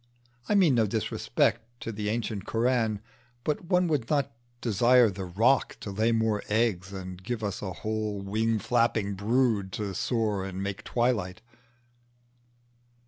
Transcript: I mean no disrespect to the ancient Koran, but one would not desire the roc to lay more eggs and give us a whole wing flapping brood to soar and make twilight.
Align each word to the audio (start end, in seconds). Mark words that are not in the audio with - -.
I 0.49 0.55
mean 0.55 0.73
no 0.73 0.87
disrespect 0.87 1.61
to 1.81 1.91
the 1.91 2.09
ancient 2.09 2.43
Koran, 2.47 3.01
but 3.43 3.65
one 3.65 3.87
would 3.87 4.09
not 4.09 4.31
desire 4.59 5.11
the 5.11 5.25
roc 5.25 5.77
to 5.81 5.91
lay 5.91 6.11
more 6.11 6.41
eggs 6.49 6.91
and 6.91 7.21
give 7.23 7.43
us 7.43 7.61
a 7.61 7.71
whole 7.71 8.19
wing 8.19 8.57
flapping 8.57 9.13
brood 9.13 9.71
to 9.73 9.93
soar 9.93 10.43
and 10.43 10.63
make 10.63 10.83
twilight. 10.83 11.43